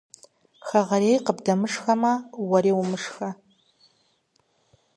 Хэгъэрейр 0.67 1.21
къыбдэмышхэмэ, 1.25 2.13
уэри 2.47 2.71
умышхэ. 2.81 3.29